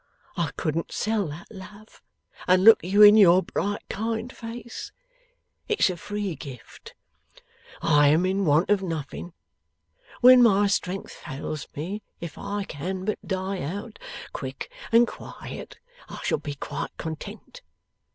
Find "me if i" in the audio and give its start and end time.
11.75-12.63